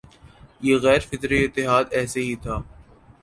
[0.61, 2.55] یہ غیر فطری اتحاد ایسے ہی تھا